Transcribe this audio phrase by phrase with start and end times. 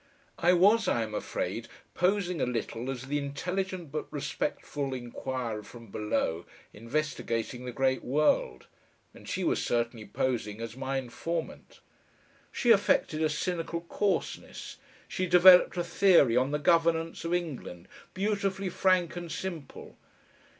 [0.39, 5.91] I was, I am afraid, posing a little as the intelligent but respectful inquirer from
[5.91, 8.65] below investigating the great world,
[9.13, 11.81] and she was certainly posing as my informant.
[12.51, 14.77] She affected a cynical coarseness.
[15.07, 19.97] She developed a theory on the governance of England, beautifully frank and simple.